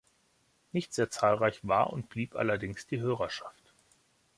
Nicht 0.71 0.95
sehr 0.95 1.11
zahlreich 1.11 1.59
war 1.61 1.93
und 1.93 2.09
blieb 2.09 2.35
allerdings 2.35 2.87
die 2.87 3.01
Hörerschaft. 3.01 3.71